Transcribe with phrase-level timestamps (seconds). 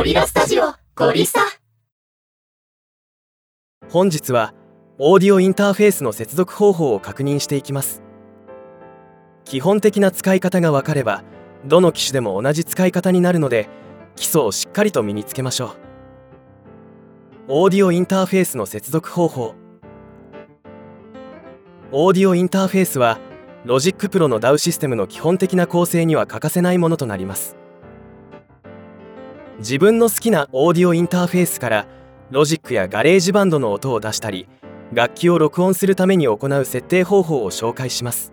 [0.00, 0.62] ゴリラスタジオ
[0.96, 1.40] ゴリスタ。
[3.90, 4.54] 本日は
[4.96, 8.02] オーディオインターフェースの接続方法を確認していきます。
[9.44, 11.22] 基本的な使い方が分かれば
[11.66, 13.68] どの機種でも同じ使い方になるので
[14.16, 15.70] 基礎をしっかりと身につけましょう。
[17.48, 19.54] オーディオインターフェースの接続方法。
[21.92, 23.18] オーディオインターフェースは
[23.66, 27.59] Logic Pro の DAW システムの基本的な構成には欠かせないものとなります。
[29.60, 31.86] 自分の好きなオーディオインターフェースから
[32.30, 34.48] ロジックや GarageBand の音を出したり
[34.94, 38.32] 楽器を録音するために行う設定方法を紹介します。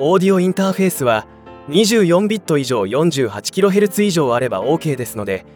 [0.00, 1.28] オーディオインターフェースは
[1.68, 5.46] 24ビット以上 48kHz 以上あれば OK ですので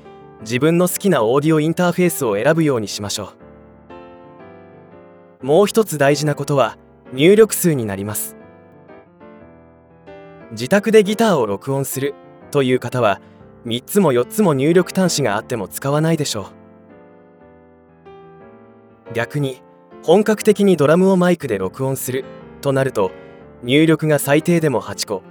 [0.42, 3.32] 自分の好きなオーディオインターフェースを選ぶようにしましょ
[5.42, 5.46] う。
[5.46, 6.78] もう一つ大事なことは
[7.12, 8.36] 入力数になります。
[10.52, 12.14] 自宅でギターを録音する。
[12.50, 13.20] という方は
[13.66, 16.46] 3つも4つも入力端子があっても使わないでしょう。
[19.14, 19.62] 逆に
[20.02, 22.24] 本格的にドラムをマイクで録音する
[22.60, 23.10] となると
[23.62, 25.22] 入力が最低でも8個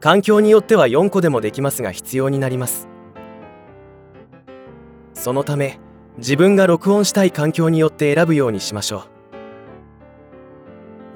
[0.00, 2.88] 環境によっては4個でもできますが必要になります。
[5.14, 5.78] そのため
[6.18, 9.02] 自分が録音したい環境によって選ぶようにしましょう。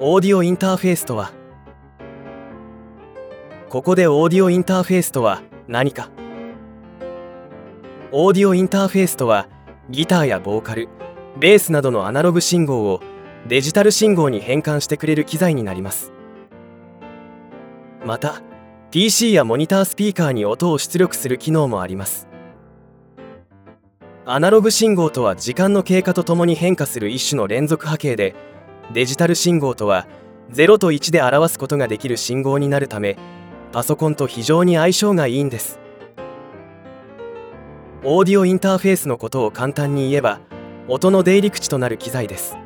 [0.01, 1.31] オーディオインターフェースとは
[3.69, 6.09] ここでオーディオインターフェースとは何か。
[8.11, 9.47] オーディオインターフェースとは
[9.91, 10.89] ギターやボーカル
[11.39, 13.01] ベースなどのアナログ信号を
[13.47, 16.11] デジタル信号に変換してくれる機材になります。
[18.03, 18.41] また
[18.89, 22.27] PC やモニタースピーカーに音を出力する機能もあります。
[24.25, 28.33] アナログ信号とは時間の経過とともに変化する一種の連続波形で
[28.91, 30.07] デジタル信号とは
[30.51, 33.17] 0と1で表すことができる信号になるため
[33.71, 35.79] パソコンと非常に相性がいいんです。
[38.03, 40.39] オーディオインターフェースのことを簡単に言えば
[40.87, 42.57] 音の出入り口となる機材です。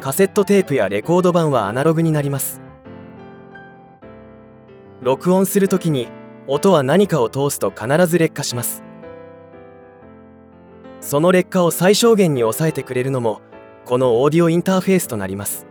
[0.00, 2.62] カセットテープやレコード盤はアナログになります。
[5.02, 6.08] 録音するときに
[6.46, 8.82] 音は何かを通すと必ず劣化します。
[11.02, 13.42] その劣化を最小限に抑えてくれるのも
[13.84, 15.69] このオーディオインターフェースとなります。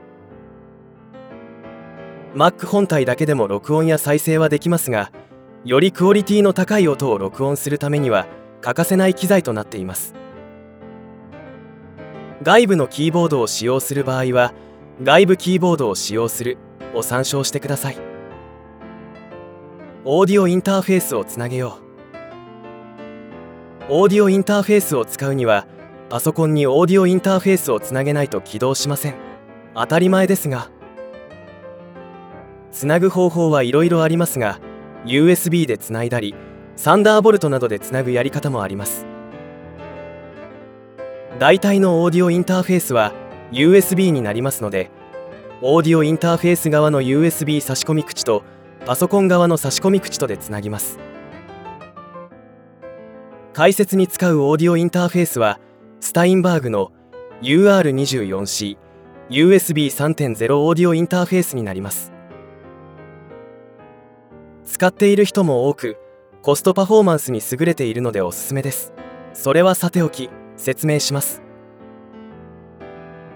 [2.36, 5.12] Mac 本体だけでも録音や再生はできますが
[5.66, 8.28] よりクオリティの高い音を録音するためには
[8.62, 10.16] 欠かせない機材となっています。
[12.42, 14.54] 外部のキーボードを使用する場合は
[15.04, 16.58] 外部キーボードを使用する
[16.94, 17.98] を参照してください。
[20.06, 21.80] オーディオインターフェースをつなげよ
[23.90, 23.94] う。
[23.94, 25.68] オーディオインターフェースを使うには
[26.10, 29.16] パソコンにオーディオインターフェースをつなげないと起動しません。
[29.76, 30.70] 当たり前ですが
[32.72, 34.60] つなぐ方法はいろいろありますが
[35.06, 36.36] USB でつないだり
[36.76, 39.06] サンダーボルトなどでつなぐやり方もあります。
[41.40, 43.14] 大体のオーディオインターフェースは
[43.52, 44.92] USB になりますので
[45.62, 48.44] オーディオインターフェース側の USB 差し込み口と
[48.86, 51.00] パソコン側の差し込み口とでつなぎます。
[53.54, 55.60] 解説に使うオーディオインターフェースは
[56.00, 56.92] スタインバーグの
[57.42, 58.78] UR24C
[59.30, 62.19] USB3.0 オーディオインターフェースになります。
[64.70, 65.98] 使っている人も多く
[66.44, 68.94] コストパフォーマンスに優れているのでおすすめです。
[69.34, 71.42] それはさておき説明します。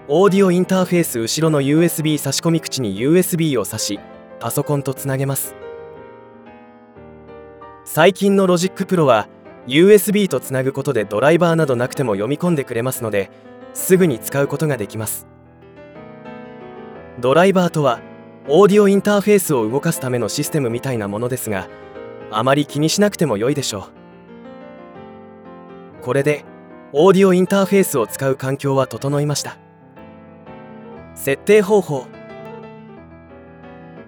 [0.06, 4.00] オーディオインターフェース後ろの USB 差し込み口に USB を挿し
[4.38, 5.56] パソコンとつなげます。
[7.84, 9.28] 最近の Logic Pro は
[9.66, 13.30] USB とつなぐことでドライバーなどなくても読み込んでくれますので
[13.74, 15.26] すぐに使うことができます。
[17.18, 18.00] ドライバーとは
[18.46, 21.66] オーディオインターフェースを動かすためのシステムみたいなものですが
[22.30, 23.88] あまり気にしなくても良いでしょ
[26.00, 26.02] う。
[26.02, 26.44] これで
[26.92, 29.56] オーディオインターフェースを使う環境は整いました。
[31.14, 32.06] 設定方法。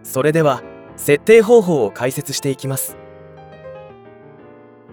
[0.03, 0.63] それでは
[0.97, 2.97] 設定方法を解説していきます。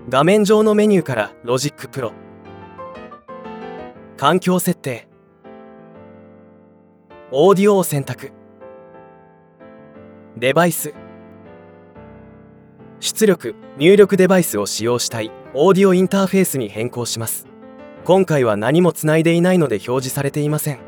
[0.07, 2.13] 画面上のメニューから Logic Pro
[4.15, 5.07] 環境設定。
[7.31, 8.31] オーディオを選択。
[10.35, 10.95] デバイス。
[12.99, 15.31] 出力入力デバイスを使用したい。
[15.53, 17.45] オーディオインターフェースに変更します。
[18.03, 20.79] 今回は何もつないでいないので表示されていません。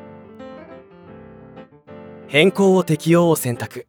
[2.28, 3.86] 変更を適用を選択。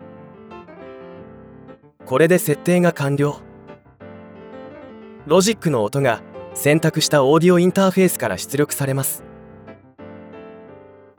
[2.05, 3.41] これで設定が完了。
[5.25, 6.23] ロジックの音が
[6.53, 9.25] 選択したオーディオインターフェースから出力されます。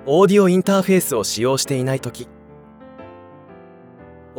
[0.05, 2.29] オーディオインターフェースを使用していないとき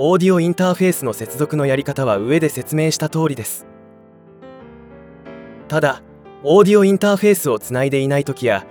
[0.00, 3.66] オーディオインターフェースの接続のやり方は上で説明した通りです。
[5.66, 6.04] ただ
[6.44, 8.64] オーディオインターフェースをつないでいない時や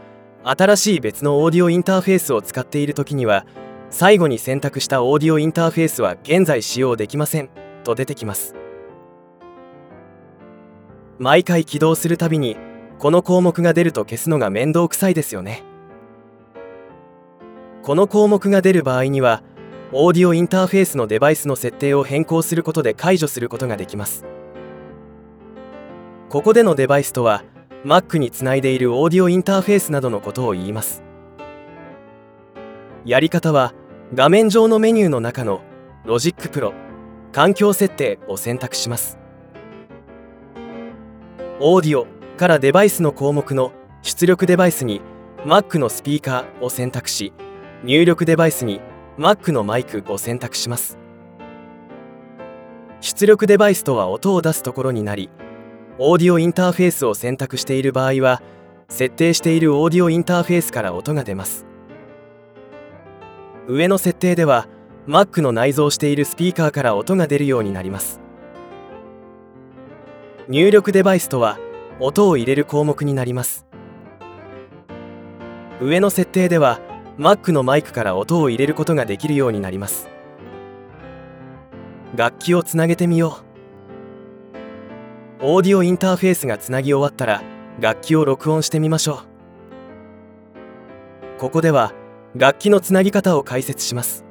[0.45, 3.45] 新しい別のオーディオインターフェースを使っている時には
[3.89, 7.50] 最後に選択したオーディオインターフェースは現在使用できません
[7.83, 8.56] と出てきます。
[11.19, 12.56] 毎回起動するたびに
[13.00, 15.63] この項目が出ると消すのが面倒くさいですよね。
[17.83, 19.44] この項目が出る場合には
[19.94, 24.25] オーディオインターフェースのデバイスの設定を変更することで解除することができます。
[26.28, 27.45] ここでのデバイスとは
[27.86, 31.04] Mac につないでいるオーディオインターフェースなどのことを言います。
[33.06, 33.74] やり方は
[34.13, 35.62] 画面上のメニューの中の
[36.06, 36.74] Logic Pro
[37.31, 39.18] 環境設定を選択します。
[41.62, 45.01] オーディオからデバイスの項目の出力デバイスに
[45.45, 47.31] Mac のスピーカーを選択し
[47.86, 48.81] 入力デバイスに
[49.18, 50.98] Mac のマイクを選択します。
[53.02, 55.30] 出力デバイスとは音を出すところになり
[56.00, 58.42] オーディオインターフェースを選択している場合は
[58.90, 61.66] 設定しているオーディオインターフェースから音が出ます。
[63.68, 64.68] 上の設定では
[65.08, 68.20] Mac の内蔵しているスピーカーから音が出るようになります。
[70.48, 71.60] 入力デバイスとは
[72.00, 73.66] 音を入れる項目になります。
[75.81, 76.80] 上の設定では
[77.18, 80.08] Mac のマイクから音を入れることができるようになります。
[82.16, 83.40] 楽器をつなげてみよ
[85.42, 85.46] う。
[85.46, 87.42] オーディオインターフェースがつなぎ終わったら
[87.80, 89.24] 楽器を録音してみましょ
[91.38, 91.40] う。
[91.40, 91.94] ここでは
[92.36, 94.24] 楽器のつなぎ方を解説します。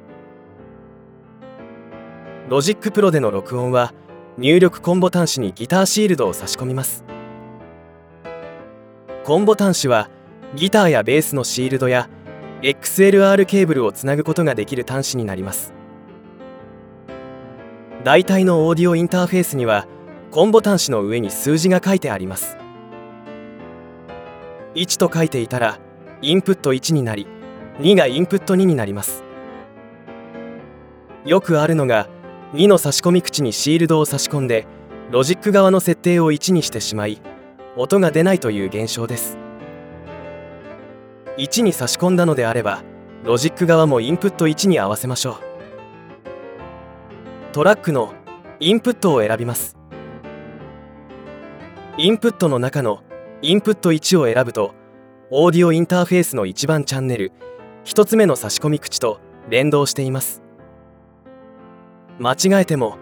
[2.47, 3.93] Logic Pro での録音は
[4.37, 7.03] 入力コンボ端子にギターシールドを差し込みます。
[9.25, 10.09] コンボ端子は
[10.55, 12.09] ギターやベースのシールドや
[12.61, 15.73] XLR ケーブルをつなぐことができる端子になります。
[18.03, 19.85] 大体のオーディオインターフェースには
[20.31, 22.57] コンボ端子の上に数字が書いてあります。
[24.73, 25.79] 1と書いていたら
[26.21, 27.27] インプット1になり
[27.79, 29.23] 2がインプット2になります。
[31.25, 32.07] よくあるのが
[32.53, 34.65] 2の差し込み口にシールドを差し込んで
[35.11, 37.21] ロジック側の設定を1にしてしまい
[37.75, 39.46] 音が出ないという現象です。
[41.37, 42.83] 1に差し込んだのであれば
[43.23, 45.35] ロジック側もインプット1に合わせましょう。
[47.53, 48.13] トラックの
[48.59, 49.77] インプットを選びます。
[51.97, 53.03] インプットの中の
[53.41, 54.73] インプット1を選ぶと
[55.29, 57.31] オーディオインターフェースの1番チャンネル
[57.85, 59.19] 1つ目の差し込み口と
[59.49, 60.41] 連動しています。
[62.19, 62.97] 間違えても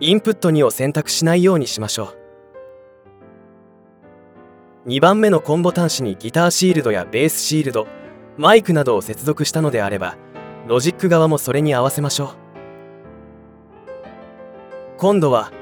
[0.00, 2.21] インプット2を選択しないようにしましょう。
[4.84, 7.86] 2番目のコンボ端子にギターシールドやベースシールド
[8.36, 10.16] マイクなどを接続したのであれば
[10.66, 12.28] ロジック側もそれに合わせましょう。
[14.98, 15.52] 今度は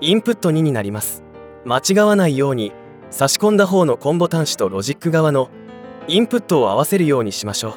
[0.00, 1.22] インプット2になります。
[1.66, 2.72] 間違わないように
[3.10, 5.50] 差し込んだ方のコンボ端子とロジック側の
[6.08, 7.74] インプットを合わせるようにしましょう。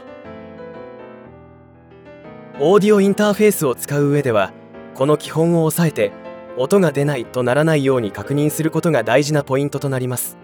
[2.62, 4.54] オーディオインターフェースを使う上では
[4.96, 6.14] この基本を押さえて
[6.58, 10.38] 音が出ないとならないように確認することが大事なポイントとなります。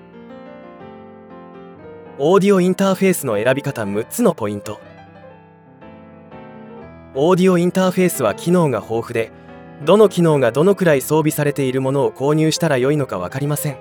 [2.22, 4.82] オーディオインターフェースの選び方6つのポイント。
[7.16, 9.32] オーディオインターフェースは機能が豊富で
[9.86, 13.78] どの機能がどのくらい装備されているものを購入したらよいのか分かりません。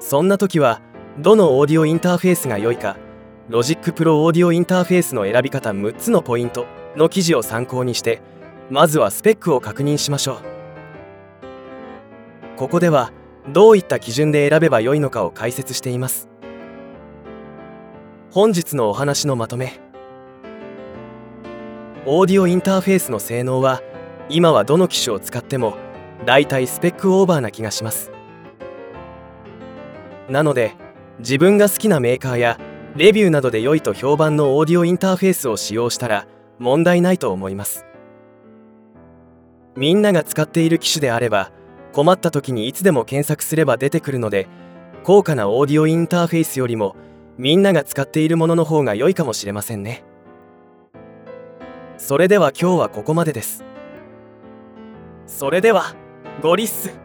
[0.00, 0.80] そんな時は
[1.18, 2.96] どのオーディオインターフェースが良いか
[3.50, 6.64] Logic Pro オーディオインターフェースの選び方6つのポイント
[6.96, 8.22] の記事を参考にして
[8.70, 10.38] まずはスペックを確認しましょう。
[12.56, 13.12] ここでは
[13.48, 16.28] どういった基準で選べばよいのかを解説しています。
[18.30, 19.80] 本日のお話のまとめ。
[22.06, 23.82] オーディオインターフェースの性能は
[24.28, 25.76] 今はどの機種を使っても
[26.24, 28.12] だいたいスペックオーバーな気がします。
[30.28, 30.74] なので
[31.18, 32.58] 自分が好きなメーカーや
[32.96, 36.26] レビューなどで良いと評判のオーディオインターフェースを使用したら
[36.58, 37.86] 問題ないと思います。
[39.76, 41.50] みんなが使っている機種であれば
[41.92, 44.48] 困った時にいつでも検索すれば出てくるので
[45.04, 46.96] 高価なオーディオインターフェースよりも
[47.38, 50.04] みんなが使っているものの方が良いかもしれませんね。
[51.96, 53.64] それでは今日はここまでです。
[55.26, 55.94] それでは
[56.42, 57.01] ゴリッス